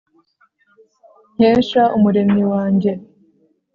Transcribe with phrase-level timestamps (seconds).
[1.35, 2.91] nkesha umuremyi wanjye